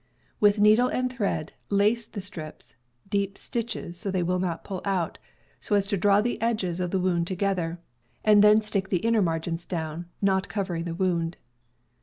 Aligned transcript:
With 0.39 0.57
needle 0.57 0.87
and 0.87 1.13
thread 1.13 1.53
lace 1.69 2.07
the 2.07 2.21
strips 2.23 2.73
(deep 3.07 3.37
stitches, 3.37 3.99
so 3.99 4.09
they'll 4.09 4.39
not 4.39 4.63
pull 4.63 4.81
out) 4.83 5.19
so 5.59 5.75
as 5.75 5.85
to 5.89 5.95
draw 5.95 6.21
the 6.21 6.41
edges 6.41 6.79
of 6.79 6.89
the 6.89 6.99
wound 6.99 7.27
together, 7.27 7.79
and 8.25 8.43
then 8.43 8.63
stick 8.63 8.89
the 8.89 8.97
inner 9.05 9.21
margins 9.21 9.63
down, 9.63 10.07
not 10.19 10.49
covering 10.49 10.85
the 10.85 10.95
wound. 10.95 11.37